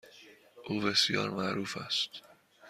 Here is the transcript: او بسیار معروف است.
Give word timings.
او 0.65 0.79
بسیار 0.79 1.29
معروف 1.29 1.77
است. 1.77 2.09